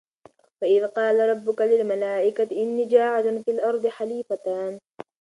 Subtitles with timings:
[0.63, 4.81] وَإِذْ قَالَ رَبُّكَ لِلْمَلٰٓئِكَةِ إِنِّى جَاعِلٌ فِى الْأَرْضِ خَلِيفَةً ۖ